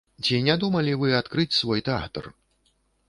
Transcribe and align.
Ці 0.27 0.37
не 0.45 0.53
думалі 0.63 0.95
вы 1.03 1.11
адкрыць 1.19 1.57
свой 1.59 1.85
тэатр? 1.91 2.23